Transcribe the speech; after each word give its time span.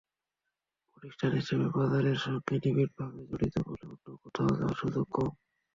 প্রতিষ্ঠান 0.87 1.31
হিসেবে 1.39 1.65
বাজারের 1.75 2.17
সঙ্গে 2.17 2.55
নিবিড়ভাবে 2.63 3.19
জড়িত 3.29 3.55
বলে 3.67 3.83
অন্য 3.85 4.05
কোথাও 4.23 4.49
যাওয়ার 4.57 4.79
সুযোগ 4.81 5.05
কম। 5.07 5.29